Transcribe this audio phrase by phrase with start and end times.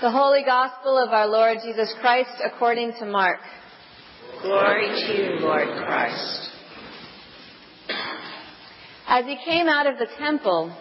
[0.00, 3.40] The Holy Gospel of our Lord Jesus Christ according to Mark.
[4.40, 6.48] Glory to you, Lord Christ.
[9.06, 10.74] As he came out of the temple,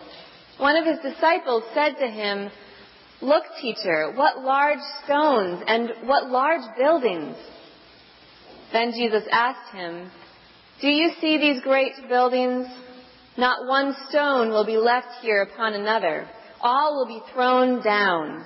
[0.58, 2.50] one of his disciples said to him,
[3.20, 7.36] Look, teacher, what large stones and what large buildings.
[8.72, 10.10] Then Jesus asked him,
[10.80, 12.68] Do you see these great buildings?
[13.38, 16.26] Not one stone will be left here upon another.
[16.62, 18.46] All will be thrown down.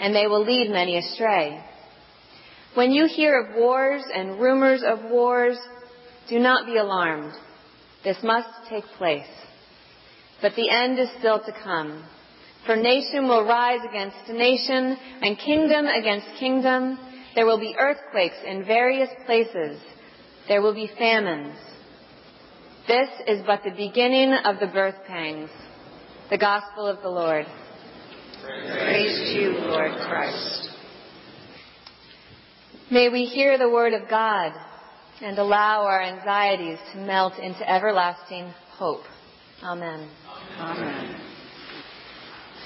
[0.00, 1.62] And they will lead many astray.
[2.74, 5.58] When you hear of wars and rumors of wars,
[6.28, 7.32] do not be alarmed.
[8.04, 9.26] This must take place.
[10.40, 12.04] But the end is still to come.
[12.66, 16.98] For nation will rise against nation and kingdom against kingdom.
[17.34, 19.80] There will be earthquakes in various places.
[20.48, 21.56] There will be famines.
[22.86, 25.50] This is but the beginning of the birth pangs.
[26.30, 27.46] The gospel of the Lord.
[28.48, 30.70] Praise to you, Lord Christ.
[32.90, 34.52] May we hear the word of God
[35.20, 39.02] and allow our anxieties to melt into everlasting hope.
[39.62, 40.08] Amen.
[40.58, 41.20] Amen.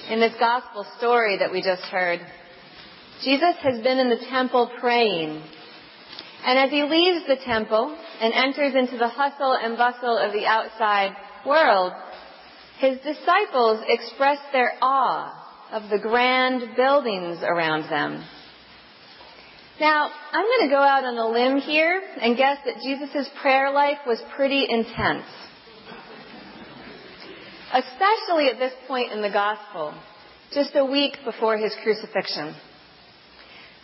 [0.09, 2.21] In this gospel story that we just heard,
[3.25, 5.43] Jesus has been in the temple praying.
[6.45, 10.47] And as he leaves the temple and enters into the hustle and bustle of the
[10.47, 11.93] outside world,
[12.79, 15.41] his disciples express their awe
[15.73, 18.23] of the grand buildings around them.
[19.81, 23.73] Now, I'm going to go out on a limb here and guess that Jesus' prayer
[23.73, 25.25] life was pretty intense.
[27.73, 29.95] Especially at this point in the gospel,
[30.53, 32.55] just a week before his crucifixion.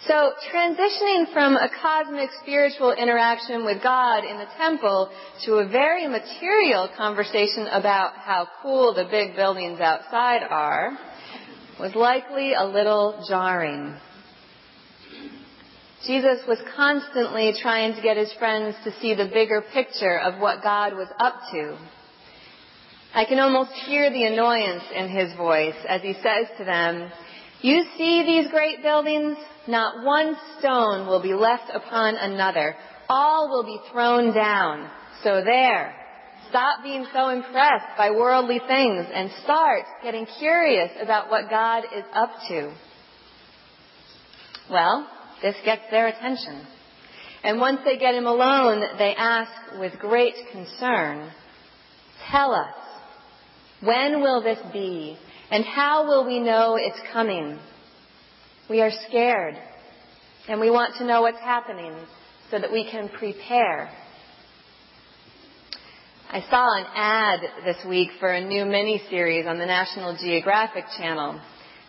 [0.06, 5.10] So, transitioning from a cosmic spiritual interaction with God in the temple
[5.46, 10.96] to a very material conversation about how cool the big buildings outside are
[11.78, 13.96] was likely a little jarring.
[16.06, 20.62] Jesus was constantly trying to get his friends to see the bigger picture of what
[20.62, 21.78] God was up to.
[23.14, 27.10] I can almost hear the annoyance in his voice as he says to them,
[27.62, 29.36] You see these great buildings?
[29.66, 32.76] Not one stone will be left upon another.
[33.08, 34.90] All will be thrown down.
[35.22, 35.94] So there.
[36.48, 42.04] Stop being so impressed by worldly things and start getting curious about what God is
[42.14, 42.72] up to.
[44.70, 45.08] Well,
[45.42, 46.66] this gets their attention.
[47.42, 51.30] And once they get him alone, they ask with great concern,
[52.30, 52.74] Tell us,
[53.80, 55.16] when will this be?
[55.50, 57.58] And how will we know it's coming?
[58.68, 59.54] We are scared.
[60.48, 61.94] And we want to know what's happening
[62.50, 63.90] so that we can prepare.
[66.30, 71.40] I saw an ad this week for a new mini-series on the National Geographic Channel.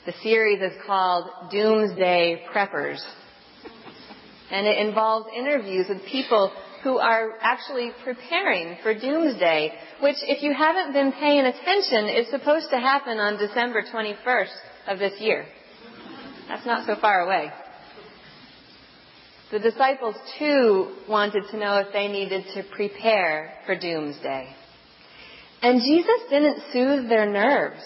[0.06, 3.02] The series is called Doomsday Preppers.
[4.50, 10.54] And it involves interviews with people who are actually preparing for doomsday, which if you
[10.54, 14.56] haven't been paying attention is supposed to happen on December 21st
[14.88, 15.48] of this year.
[16.48, 17.52] That's not so far away.
[19.52, 24.54] The disciples too wanted to know if they needed to prepare for doomsday.
[25.62, 27.82] And Jesus didn't soothe their nerves.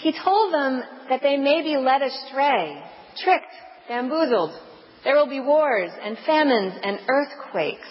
[0.00, 2.82] He told them that they may be led astray,
[3.22, 3.52] tricked,
[3.88, 4.58] bamboozled.
[5.04, 7.88] There will be wars and famines and earthquakes.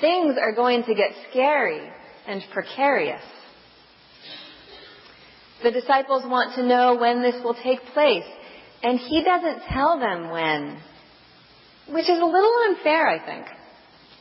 [0.00, 1.80] Things are going to get scary
[2.26, 3.22] and precarious.
[5.62, 8.24] The disciples want to know when this will take place,
[8.84, 10.78] and he doesn't tell them when.
[11.88, 13.46] Which is a little unfair, I think.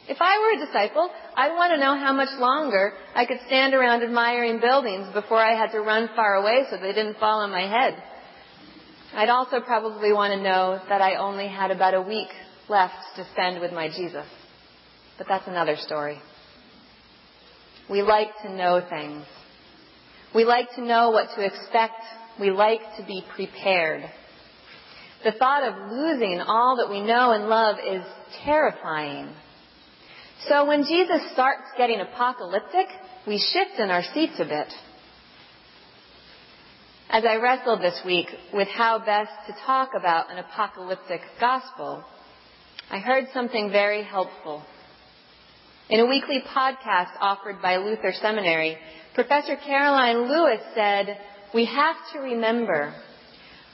[0.08, 3.74] If I were a disciple, I'd want to know how much longer I could stand
[3.74, 7.52] around admiring buildings before I had to run far away so they didn't fall on
[7.52, 8.02] my head.
[9.14, 12.30] I'd also probably want to know that I only had about a week
[12.70, 14.26] left to spend with my Jesus.
[15.18, 16.20] But that's another story.
[17.90, 19.26] We like to know things.
[20.34, 22.02] We like to know what to expect.
[22.40, 24.10] We like to be prepared.
[25.24, 28.04] The thought of losing all that we know and love is
[28.44, 29.30] terrifying.
[30.50, 32.88] So when Jesus starts getting apocalyptic,
[33.26, 34.68] we shift in our seats a bit.
[37.10, 42.04] As I wrestled this week with how best to talk about an apocalyptic gospel,
[42.90, 44.64] I heard something very helpful.
[45.90, 48.78] In a weekly podcast offered by Luther Seminary,
[49.14, 51.18] Professor Karoline Lewis said,
[51.54, 52.94] we have to remember,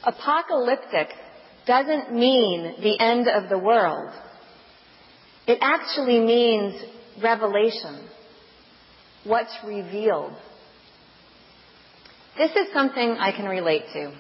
[0.04, 1.08] apocalyptic
[1.70, 4.12] doesn't mean the end of the world.
[5.46, 6.74] It actually means
[7.22, 8.10] revelation.
[9.24, 10.34] What's revealed.
[12.40, 14.12] This is something I can relate to.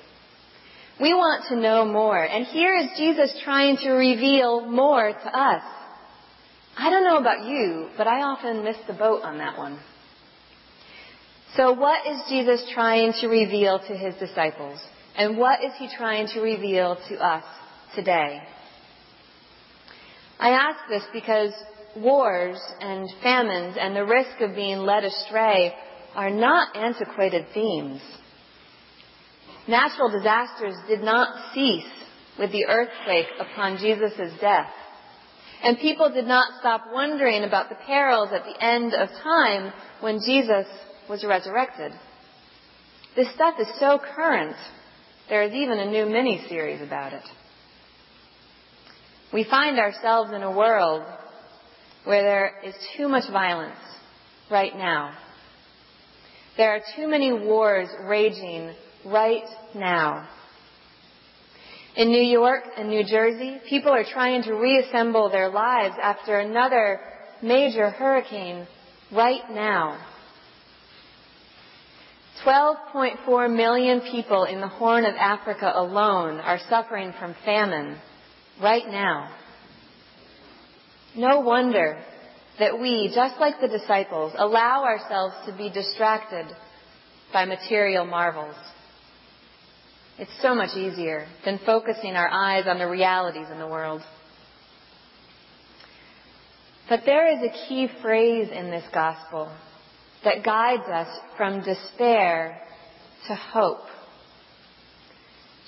[1.01, 5.63] We want to know more, and here is Jesus trying to reveal more to us.
[6.77, 9.79] I don't know about you, but I often miss the boat on that one.
[11.55, 14.79] So what is Jesus trying to reveal to his disciples?
[15.19, 17.43] And what is he trying to reveal to us
[17.93, 18.41] today?
[20.39, 21.51] I ask this because
[21.97, 25.73] wars and famines and the risk of being led astray
[26.15, 27.99] are not antiquated themes.
[29.67, 31.83] Natural disasters did not cease
[32.39, 34.71] with the earthquake upon Jesus' death.
[35.61, 40.21] And people did not stop wondering about the perils at the end of time when
[40.25, 40.65] Jesus
[41.09, 41.91] was resurrected.
[43.17, 44.55] This stuff is so current,
[45.29, 47.23] there is even a new mini-series about it.
[49.31, 51.03] We find ourselves in a world
[52.03, 53.75] where there is too much violence
[54.49, 55.15] right now.
[56.57, 58.73] There are too many wars raging
[59.05, 59.43] right
[59.75, 60.27] now.
[61.95, 66.99] In New York and New Jersey, people are trying to reassemble their lives after another
[67.41, 68.67] major hurricane
[69.11, 69.99] right now.
[72.45, 77.97] 12.4 million people in the Horn of Africa alone are suffering from famine
[78.61, 79.29] right now.
[81.15, 82.01] No wonder
[82.59, 86.45] that we, just like the disciples, allow ourselves to be distracted
[87.33, 88.55] by material marvels.
[90.17, 94.01] It's so much easier than focusing our eyes on the realities in the world.
[96.87, 99.51] But there is a key phrase in this gospel
[100.23, 101.07] that guides us
[101.37, 102.61] from despair
[103.27, 103.85] to hope.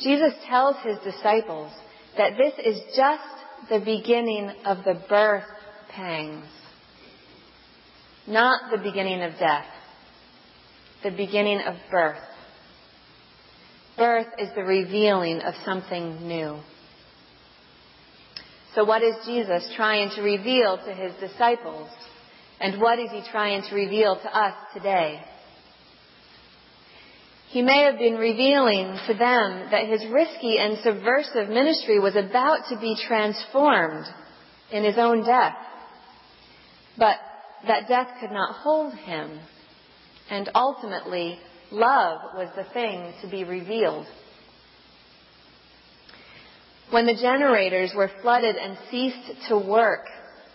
[0.01, 1.71] Jesus tells his disciples
[2.17, 3.23] that this is just
[3.69, 5.45] the beginning of the birth
[5.89, 6.45] pangs,
[8.27, 9.65] not the beginning of death,
[11.03, 12.17] the beginning of birth.
[13.97, 16.59] Birth is the revealing of something new.
[18.73, 21.89] So what is Jesus trying to reveal to his disciples?
[22.61, 25.19] And what is he trying to reveal to us today?
[27.49, 32.69] He may have been revealing to them that his risky and subversive ministry was about
[32.69, 34.05] to be transformed
[34.71, 35.55] in his own death.
[36.97, 37.17] But
[37.67, 39.39] that death could not hold him.
[40.29, 41.39] And ultimately,
[41.71, 44.05] love was the thing to be revealed.
[46.91, 50.05] When the generators were flooded and ceased to work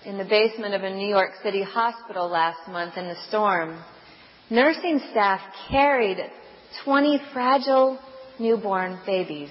[0.06, 3.76] in the basement of a New York City hospital last month in the storm,
[4.48, 6.18] nursing staff carried
[6.84, 7.98] 20 fragile
[8.38, 9.50] newborn babies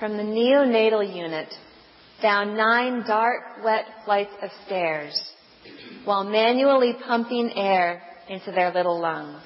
[0.00, 1.48] from the neonatal unit
[2.20, 5.14] down nine dark, wet flights of stairs
[6.04, 9.42] while manually pumping air into their little lungs.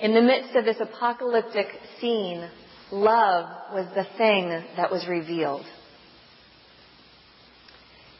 [0.00, 1.66] In the midst of this apocalyptic
[2.00, 2.48] scene,
[2.90, 5.66] love was the thing that was revealed.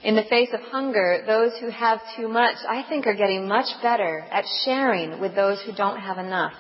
[0.07, 3.67] In the face of hunger, those who have too much, I think, are getting much
[3.83, 6.53] better at sharing with those who don't have enough.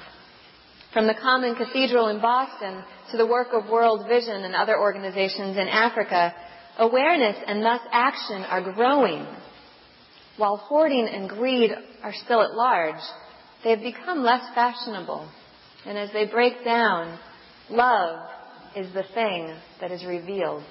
[0.92, 5.56] From the Common Cathedral in Boston to the work of World Vision and other organizations
[5.56, 6.34] in Africa,
[6.78, 9.24] awareness and thus action are growing.
[10.38, 11.70] While hoarding and greed
[12.02, 13.00] are still at large,
[13.62, 15.30] they have become less fashionable.
[15.86, 17.16] And as they break down,
[17.70, 18.28] love
[18.74, 20.64] is the thing that is revealed.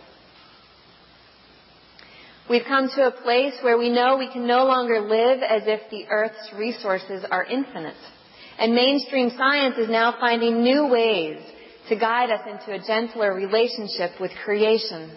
[2.48, 5.82] We've come to a place where we know we can no longer live as if
[5.90, 7.98] the earth's resources are infinite.
[8.60, 11.40] And mainstream science is now finding new ways
[11.90, 15.12] to guide us into a gentler relationship with creation.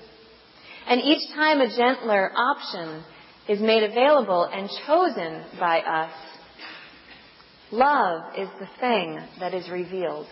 [0.87, 3.05] And each time a gentler option
[3.47, 6.13] is made available and chosen by us,
[7.71, 10.27] love is the thing that is revealed.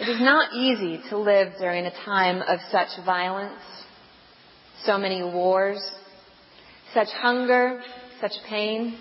[0.00, 3.60] It is not easy to live during a time of such violence
[4.84, 5.78] so many wars,
[6.94, 7.80] such hunger,
[8.20, 8.96] such pain.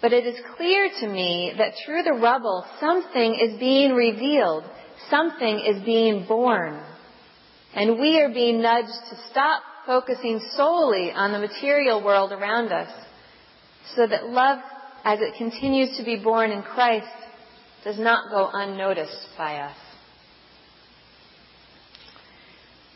[0.00, 4.64] But it is clear to me that through the rubble, something is being revealed.
[5.08, 6.80] Something is being born.
[7.74, 12.92] And we are being nudged to stop focusing solely on the material world around us
[13.96, 14.58] so that love
[15.04, 17.06] as it continues to be born in Christ,
[17.84, 19.76] does not go unnoticed by us.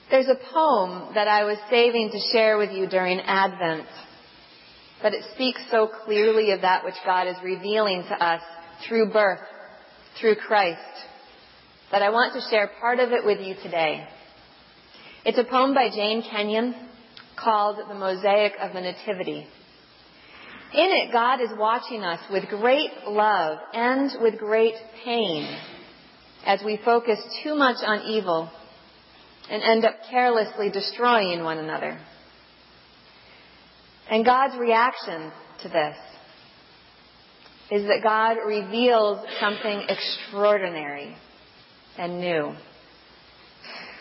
[0.09, 3.89] There's a poem that I was saving to share with you during Advent,
[5.03, 8.41] but it speaks so clearly of that which God is revealing to us
[8.87, 9.41] through birth,
[10.21, 10.79] through Christ,
[11.91, 14.07] that I want to share part of it with you today.
[15.25, 16.77] It's a poem by Jane Kenyon
[17.37, 19.45] called The Mosaic of the Nativity.
[20.73, 25.59] In it, God is watching us with great love and with great pain
[26.45, 28.49] as we focus too much on evil
[29.50, 31.99] and end up carelessly destroying one another.
[34.11, 35.97] And God's reaction to this
[37.71, 41.17] is that God reveals something extraordinary
[41.99, 42.55] and new.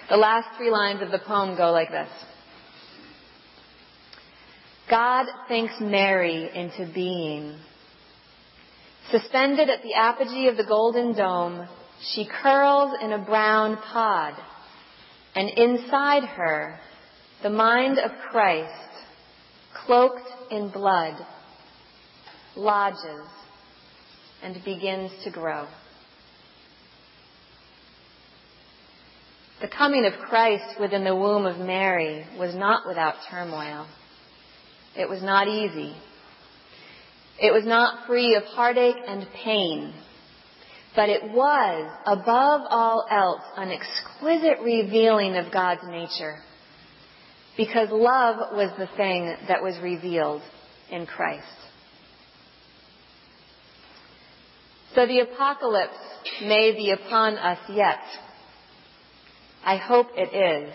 [0.10, 2.10] The last three lines of the poem go like this.
[4.88, 7.58] God thinks Mary into being.
[9.12, 11.68] Suspended at the apogee of the golden dome,
[12.14, 14.34] she curls in a brown pod
[15.36, 16.80] and inside her,
[17.44, 18.72] the mind of Christ,
[19.86, 21.16] cloaked in blood,
[22.56, 23.28] lodges
[24.42, 25.68] and begins to grow.
[29.62, 33.88] The coming of Christ within the womb of Mary was not without turmoil.
[34.98, 35.96] It was not easy.
[37.40, 39.94] It was not free of heartache and pain.
[40.96, 46.38] But it was, above all else, an exquisite revealing of God's nature.
[47.58, 50.42] Because love was the thing that was revealed
[50.90, 51.46] in Christ.
[54.94, 55.98] So the apocalypse
[56.42, 58.00] may be upon us yet.
[59.64, 60.74] I hope it is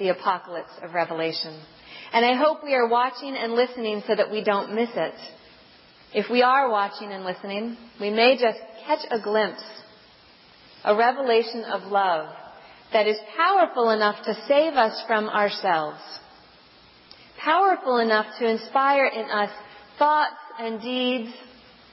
[0.00, 1.60] the apocalypse of Revelation.
[2.12, 5.14] And I hope we are watching and listening so that we don't miss it.
[6.12, 9.62] If we are watching and listening, we may just catch a glimpse,
[10.84, 12.34] a revelation of love
[12.92, 16.00] that is powerful enough to save us from ourselves,
[17.38, 19.50] powerful enough to inspire in us
[20.00, 21.32] thoughts and deeds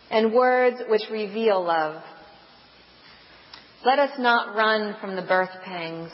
[0.09, 2.01] and words which reveal love.
[3.85, 6.11] Let us not run from the birth pangs.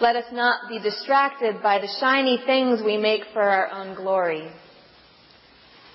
[0.00, 4.50] Let us not be distracted by the shiny things we make for our own glory.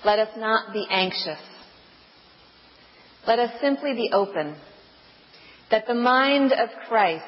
[0.04, 1.40] Let us not be anxious.
[3.26, 4.56] Let us simply be open
[5.70, 7.24] that the mind of Christ,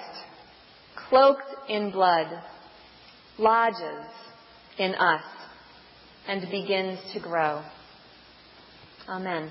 [1.08, 2.28] cloaked in blood,
[3.38, 4.06] lodges
[4.78, 5.24] in us
[6.26, 7.62] and begins to grow.
[9.08, 9.50] Amen.